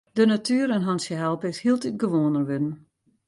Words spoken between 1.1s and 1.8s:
helpe is